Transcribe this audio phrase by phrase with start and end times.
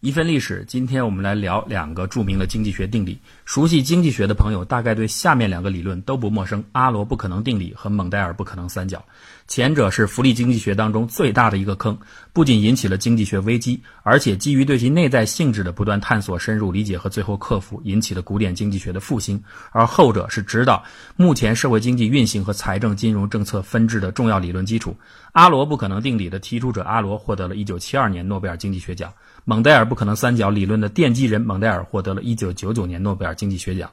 [0.00, 3.18] 一份历史，今天我们来聊两个著名的经济学定理。
[3.44, 9.04] 熟悉经济学的朋友大概对下面两个理论都不陌生：阿罗不可能定理和蒙代尔不可能三角。
[9.48, 11.98] 前者是福利经济学当中最大的一个坑，
[12.34, 19.42] 不仅引起了经济学危机，而且基于对其内在性质的不断探索、深入理解和最后克服，引起了古典经济学的复兴。
[19.72, 20.84] 而后者是指导
[21.16, 24.94] 目前社会经济运行和财政金融政策分治的重要理论基础。
[25.32, 29.10] 阿罗不可能定理的提出者阿罗获得了一九七二年诺贝尔经济学奖。
[29.46, 33.90] 蒙代尔不可能三角理论的奠基人蒙代尔获得了一九九九年诺贝尔经济学奖。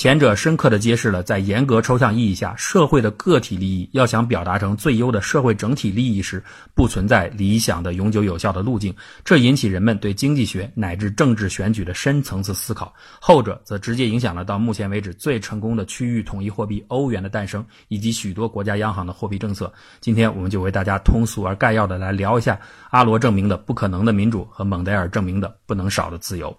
[0.00, 6.42] 前者深刻地揭示了，在严格抽象意义下，社会的个体利益要想表达成最优的社会整体利益时，
[6.74, 8.94] 不存在理想的永久有效的路径。
[9.22, 12.90] 这引起人们对经济学乃至政治选举的深层次思考。
[13.20, 19.70] 后者则直接影响了到目前为止最成功的区域统一货币欧元的诞生，以及许多国家央行的货币政策。
[20.00, 22.58] 今天，我们就为大家通俗而概要的来聊一下
[22.88, 26.56] 阿罗证明的不可能的民主和蒙代尔证明的不能少的自由。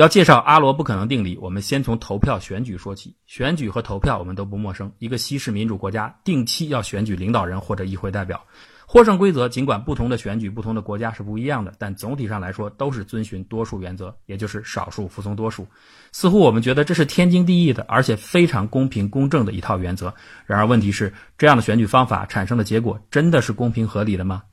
[0.00, 3.14] 要介绍阿罗不可能定理，我们先从投票选举说起。
[3.26, 4.90] 选举和投票我们都不陌生。
[4.98, 8.42] 一个西式民主国家定期要选举领导人或者议会代表，
[8.86, 15.66] 获胜规则尽管不同的选举、不同的国家是不一样的，但总体上来说都是遵循多数原则，也就是少数服从多数。
[16.12, 20.10] 似乎我们觉得这是天经地义的，而且非常公平公正的一套原则。
[20.46, 24.44] 然而问题是，这样的选举方法产生的结果真的是公平合理的吗？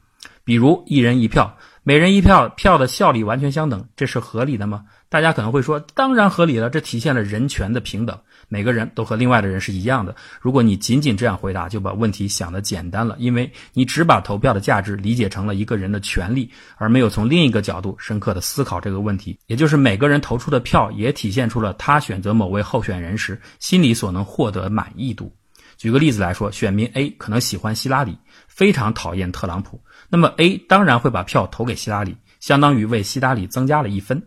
[0.48, 4.86] 比如一人一票，每人一票，票的效力完全相等，这是合理的吗？
[5.10, 8.18] 大家可能会说，当然合理了，这体现了人权的平等，
[8.48, 10.16] 每个人都和另外的人是一样的。
[10.40, 25.30] 如果你仅仅这样回答，就把问题想得简单了，因为你只把投票的价值理解成了一个人的权利，而没有从另一个角度深刻的思考这个问题，也就是每个人投出的票也体现出了他选择某位候选人时心里所能获得满意度。
[25.76, 28.18] 举个例子来说，选民 A 可能喜欢希拉里，
[28.48, 29.80] 非常讨厌特朗普。
[30.10, 34.22] 那么 A 当然会把票投给希拉里，相当于为希拉里增加了一分。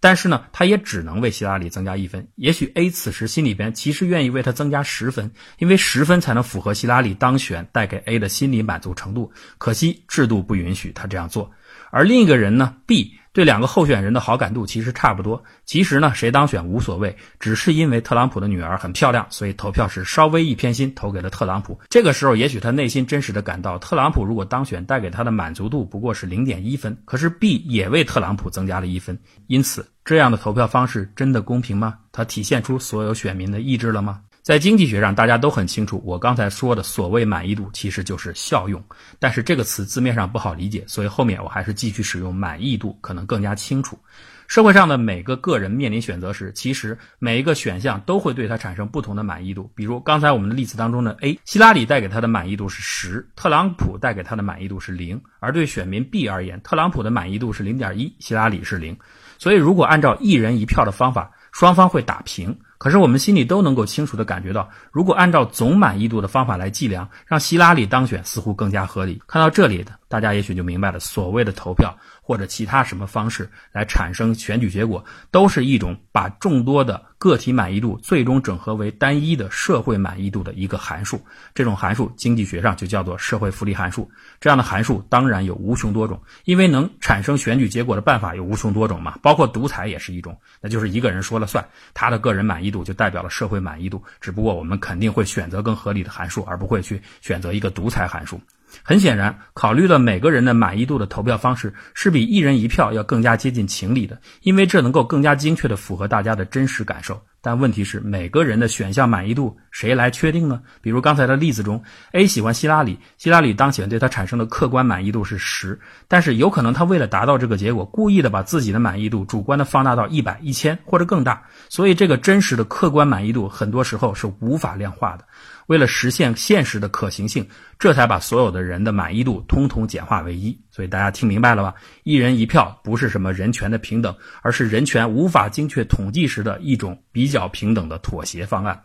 [0.00, 2.28] 但是呢，他也只能为希拉里增加一分。
[2.36, 9.32] 也许 A 此时心里边其实愿意为他增加十分，因为十分才能符合希拉里当选带给 A 的心理满足程度。
[9.56, 11.50] 可惜制度不允许他这样做。
[11.90, 13.14] 而另一个人呢，B。
[13.34, 15.42] 对两个候选人的好感度其实差不多。
[15.66, 21.78] 其实呢，谁当选无所谓，只是因为特朗普的女儿很漂亮，所以投票时稍微一偏心，投给了特朗普。
[21.90, 26.96] 这个时候，也许他内心真实的感到，特朗普如果当选，带给他的满足度不过是零点一分。
[27.04, 29.18] 可是 B 也为特朗普增加了一分，
[29.48, 31.98] 因此这样的投票方式真的公平吗？
[32.12, 34.20] 它体现出所有选民的意志了吗？
[34.44, 38.84] 在经济学上，大家都很清楚，我刚才说的所谓满意度其实就是效用。
[39.18, 43.98] 但是这个词字面上不好理解，所以后面我还是继续使用满意度，可能更加清楚。
[44.46, 49.70] 社会上的每个个人面临选择时，其实每一个选项都会对他产生不同的满意度。
[49.74, 55.18] 比如刚才我们的例子当中的 A，希拉里带给他的满意度是十，特朗普带给他的满意度是零。
[55.40, 58.94] 而对选民 B 而言，特朗普的满意度是零点一，希拉里是零。
[59.38, 62.54] 所以如果按照一人一票的方法，双方会打平。
[62.84, 69.22] 可是我们心里都能够清楚的感觉到，如果按照总满意度的方法来计量，让希拉里当选似乎更加合理。
[69.26, 77.06] 看到这里的大家也许就明白了，所谓的投票或者其他什么方式来产生选举结果，都是一种把众多的。
[77.18, 84.10] 个体满意度最终整合为单一的社会满意度的一个函数，这种函数经济学上就叫做社会福利函数。
[84.42, 94.04] 这样的函数当然有无穷多种，因为能产生选举结果的办法有无穷多种嘛，包括独裁也是一种，那就是一个人说了算，他的个人满意度就代表了社会满意度。
[94.20, 98.38] 只不过我们肯定会选择更合理的函数，而不会去选择一个独裁函数。
[98.82, 107.20] 很显然，考虑了每个人的满意度的投票方式是比一人一票要更加接近情理的，因为这能够更加精确地符合大家的真实感受。
[107.40, 110.62] 但问题是，每个人的选项满意度谁来确定呢？
[110.80, 125.24] 比如刚才的例子中，A 喜欢希拉里，希拉里当选对他产生的客观满意度是十，但是有可能他为了达到这个结果，故意的把自己的满意度主观的放大到一百、一千或者更大，所以这个真实的客观满意度很多时候是无法量化的。
[125.66, 127.46] 为了实现现实的可行性，
[127.78, 130.58] 这才把所有的人的满意度通通简化为一。
[130.70, 131.74] 所以大家听明白了吧？
[132.02, 138.80] 一人一票不是什么人权的平等，而是人权无法精确统计时的一种比较平等的妥协方案。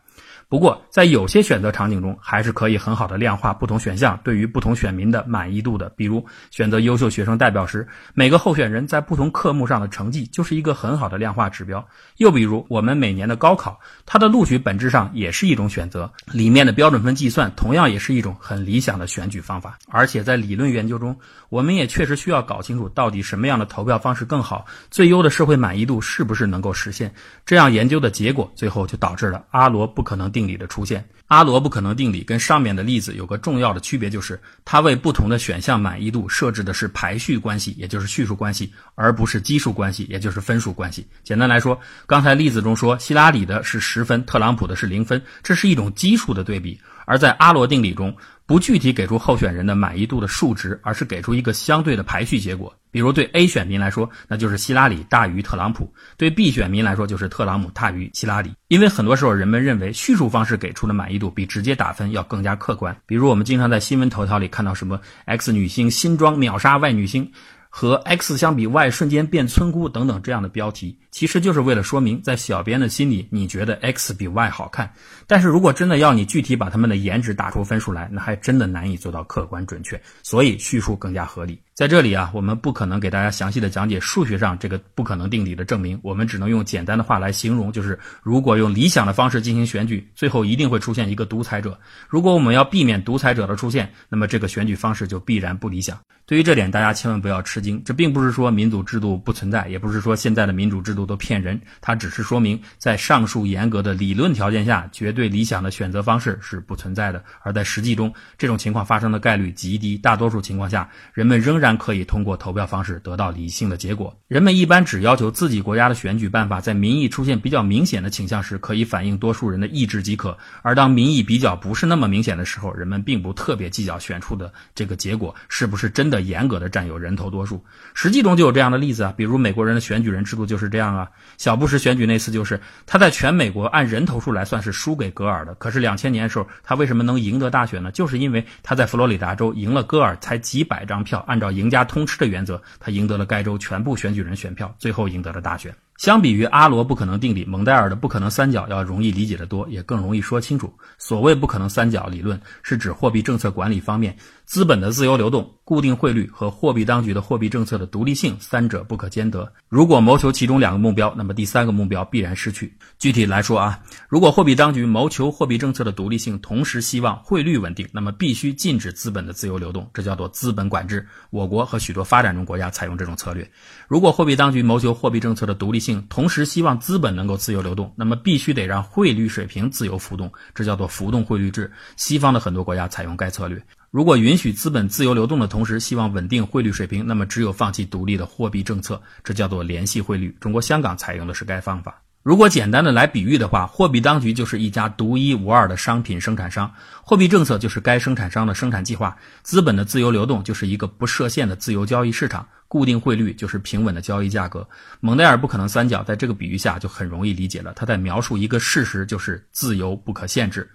[0.50, 5.90] 不过，在有些选择场景中，还是可以很好的量化不同选项对于不同选民的满意度的。
[5.96, 11.88] 比如，选择优秀学生代表时，每个候选人在不同科目上的成绩就是一个很好的量化指标。
[12.18, 19.78] 又比如，我们每年的高考，它的录取本质上也是一种选择，里面的标准分计算同样也是一种很理想的选举方法。
[19.88, 21.16] 而且在理论研究中，
[21.50, 27.14] 我们也确实需要搞清楚到底什么样的投票方式更好，最优的社会满意度是不是能够实现。
[27.46, 30.39] 这样研究的结果，最后就导致了阿罗不可能定。
[30.40, 31.06] 定理的出现。
[31.28, 41.06] 阿罗不可能定理跟上面的例子有个重要的区别，就是它为不同的选项满意度设置的是排序关系，也就是序数关系，而不是基数关系，也就是分数关系。
[41.26, 41.78] 简单来说，
[42.08, 46.80] 刚才例子中说希拉里的是十分，特朗普的是零分，这是一种基数的对比。
[47.06, 48.16] 而在阿罗定理中，
[48.50, 52.74] 不具体给出候选人的满意度的数值，而是给出一个相对的排序结果。
[52.90, 55.86] 比如对 A 选民来说，那就是希拉里大于特朗普；
[56.18, 58.52] 对 B 选民来说，就是特朗普大于希拉里。
[58.68, 62.98] 因为很多时候人们认为叙述方式给出的满意度比直接打分要更加客观。
[63.06, 67.32] 比如我们经常在新闻头条里看到什么 X 女星新装秒杀 Y 女星。
[67.70, 74.92] 和 X 相比，Y 瞬间变村姑等等这样的标题，其实就是为了说明，在小编的心里，你觉得 X 比 Y 好看。
[75.28, 80.02] 但是如果真的要你具体把他们的颜值打出分数来，那还真的难以做到客观准确。
[80.24, 81.62] 所以叙述更加合理。
[81.80, 91.80] 在这里啊，我们不可能给大家详细的讲解数学上这个不可能定理的证明，我们只能用简单的话来形容，就是如果用理想的方式进行选举，最后一定会出现一个独裁者。
[92.10, 95.98] 如果我们要避免独裁者的出现，那么这个选举方式就必然不理想。
[96.26, 107.24] 对于这点，大家千万不要吃惊，这并不是说民主制度不存在，也不是说现在的民主制度都骗人，它只是说明在上述严格的理论条件下，绝对理想的选择方式是不存在的。
[107.42, 111.69] 而在实际中，这种情况发生的概率极低，大多数情况下，人们仍然。
[111.78, 114.16] 可以通过投票方式得到理性的结果。
[114.28, 120.32] 人们一般只要求自己国家的选举办法在民意出现比较明显的倾向时，可以反映多数人的意志即可；
[120.62, 127.64] 而当民意比较不是那么明显的时候，人们并不特别计较选出的这个结果是不是真的严格的占有人头多数。
[127.94, 131.08] 实际中就有这样的例子啊，比如美国人的选举人制度就是这样啊。
[131.38, 137.92] 小布什选举那次就是他在全美国按人头数来算是输给戈尔的，可是两千年的时候他为什么能赢得大选呢？
[137.92, 145.76] 就是因为他在佛罗里达州赢了戈尔才几百张票，按照赢家通吃的原则，他赢得了该州全部选举人选票，最后赢得了大选。
[146.00, 150.74] 相比于阿罗不可能定理，蒙代尔的不可能三角要容易理解得多，也更容易说清楚。
[150.98, 154.16] 所谓不可能三角理论，是指货币政策管理方面，
[154.46, 159.52] 资本的自由流动、固定汇率和货币当局的货币政策的独立性三者不可兼得。
[159.68, 162.78] 如果谋求其中两个目标，那么第三个目标必然失去。
[162.98, 171.06] 具体来说啊，如果货币当局谋求货币政策的独立性，同时希望汇率稳定，那么必须禁止资本的自由流动，这叫做资本管制。
[171.30, 173.52] 我国和许多发展中国家采用这种策略。
[173.90, 181.72] 如果货币当局谋求货币政策的独立性，同时希望资本能够自由流动，那么必须得让汇率水平自由浮动，这叫做浮动汇率制。
[181.96, 183.62] 西方的很多国家采用该策略。
[183.92, 190.36] 如果允许资本自由流动的同时希望稳定汇率水平，那么只有放弃独立的货币政策，这叫做联系汇率。
[190.40, 192.02] 中国香港采用的是该方法。
[192.30, 196.72] 如果简单的来比喻的话，货币当局就是一家独一无二的商品生产商，
[197.02, 202.48] 货币政策就是该生产商的生产计划，资本的自由流动就是一个不设限的自由交易市场。
[202.68, 204.70] 固定汇率就是平稳的交易价格。
[205.00, 207.74] 蒙代尔不可能三角在这个比喻下就很容易理解了。
[207.74, 210.70] 他在描述一个事实，就是自由不可限制。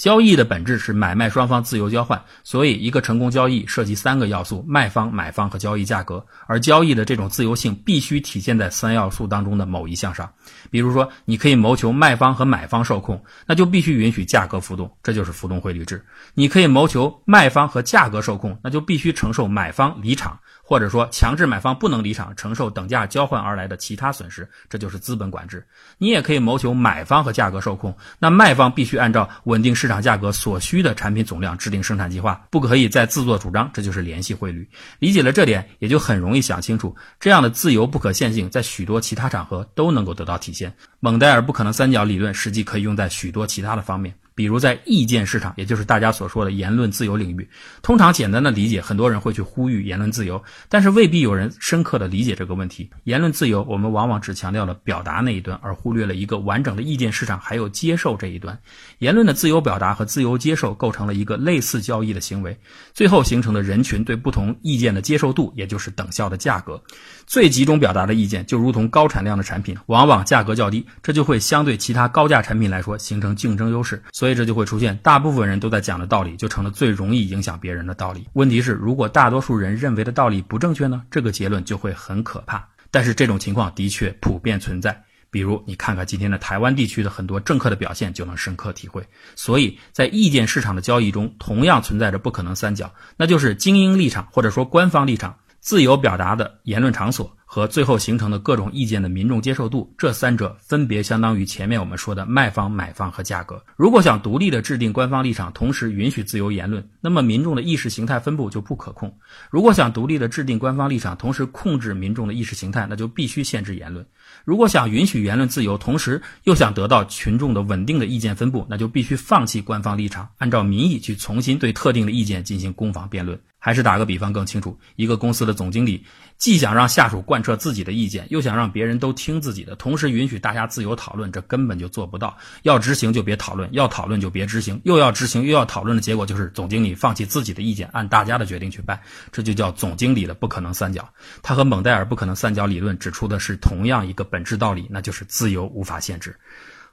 [0.00, 6.24] 交易的本质是买卖双方自由交换，所以一个成功交易涉及三个要素：卖方、买方和交易价格。
[6.46, 10.32] 而交易的这种自由性必须体现在三要素当中的某一项上。
[10.70, 16.02] 比如说，你可以谋求卖方和买方受控，那就必须允许价格浮动，这就是浮动汇率制。
[16.32, 20.40] 你可以谋求卖方和价格受控，那就必须承受买方离场。
[20.70, 25.66] 或者说，强制买方不能离场，承受等价交换而来的其他损失，这就是资本管制。
[25.98, 34.70] 你也可以谋求买方和价格受控，那卖方必须按照稳定市场价格所需的产品总量制定生产计划，不可以再自作主张，这就是联系汇率。
[35.00, 40.72] 理解了这点，也就很容易想清楚，这样的自由不可限性在许多其他场合都能够得到体现。
[41.00, 44.14] 蒙代尔不可能三角理论实际可以用在许多其他的方面。
[44.40, 47.46] 比如在意见市场，也就是大家所说的言论自由领域，
[47.82, 52.88] 通常简单的理解，很多人会去呼吁言论自由，但是未必有人深刻的理解这个问题。
[53.04, 58.58] 言论自由，我们往往只强调了表达那一端，而忽略了一个完整的意见市场还有接受这一端。
[58.98, 62.58] 言论的自由表达和自由接受构成了一个类似交易的行为，
[62.94, 66.82] 最后形成的人群对不同意见的接受度，也就是等效的价格。
[67.26, 74.02] 最集中表达的意见，就如同高产量的产品，往往价格较低，这就会相对其他高价产品来说形成竞争优势。
[74.12, 78.26] 所以这就会出现大部分人都在讲的道理，就成了最容易影响别人的道理。
[78.32, 81.02] 问题是，如果大多数人认为的道理不正确呢？
[81.10, 82.66] 这个结论就会很可怕。
[82.90, 85.04] 但是这种情况的确普遍存在。
[85.30, 89.06] 比如，你看看今天的台湾地区的很多政客的表现，就能深刻体会。
[89.36, 97.36] 所以在意见市场的交易中，同样存在着不可能三角，那就是精英立场或者说官方立场、自由表达的言论场所。
[97.52, 103.60] 和最后形成的各种意见的民众接受度，这三者分别相当于前面我们说的卖方、买方和价格。
[103.74, 109.10] 如果想独立的制定官方立场，同时允许自由言论，那么民众的意识形态分布就不可控；
[109.50, 114.06] 如果想独立的制定官方立场，同时控制民众的意识形态，那就必须限制言论。
[114.44, 123.40] 如果想允许言论自由，同时又想得到群众的稳定的意见分布，那就必须放弃官方立场，按照民意去重新对特定的意见进行攻防辩论。
[123.62, 126.04] 还是打个比方更清楚，一个公司的总经理
[126.38, 132.36] 既想让下属惯贯彻自己的意见，又想让别人都听自己的，同时允许大家自由讨论，这根本就做不到。
[132.64, 139.00] 要执行就别讨论，要讨论就别执行，又要执行又要讨论的结果就是总经理放弃自己的意见，按大家的决定去办，
[139.32, 141.08] 这就叫总经理的不可能三角。
[141.40, 146.36] 他和蒙代尔不可能三角理论指出的是同样一个本质道理，那就是自由无法限制。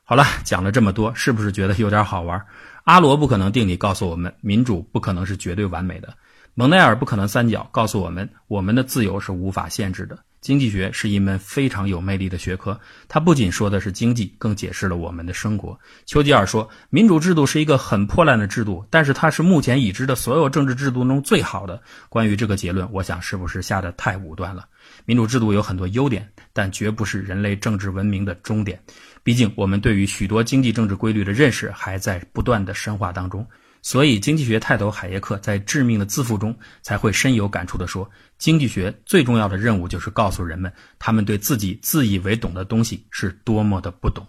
[0.06, 2.42] 好了，讲了这么多，是不是觉得有点好玩？
[2.86, 6.13] 阿罗不可能定理告诉我们，民主不可能是绝对完美的。
[6.54, 10.18] 蒙代尔不可能三角告诉我们，我们的自由是无法限制的。
[10.39, 15.77] 经济学是一门非常有魅力的学科，它不仅说的是经济，更解释了我们的生活。
[16.06, 21.82] 丘吉尔说，民主制度是一个很破烂的制度，但是它是目前已知的所有政治制度中最好的。
[22.08, 24.65] 关于这个结论，我想是不是下的太武断了？
[25.06, 28.79] 民主制度有很多优点，但绝不是人类政治文明的终点。
[29.24, 33.46] 毕竟，我们对于许多经济政治规律的认识还在不断的深化当中。
[33.89, 44.27] 所以，经济学泰斗海耶克在《致命的自负》中才会深有感触地说：“经济学最重要的任务就是告诉人们，他们对自己自以为懂的东西是多么的不懂。”